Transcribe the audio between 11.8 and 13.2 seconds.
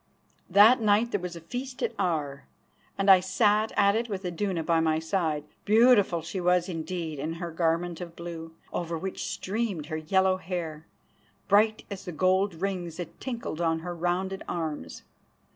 as the gold rings that